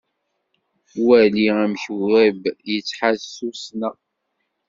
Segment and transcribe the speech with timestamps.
[1.05, 3.89] Wali amek web yettḥaz tussna.